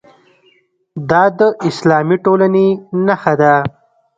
[1.09, 2.67] دا د اسلامي ټولنې
[3.05, 3.53] نښه ده.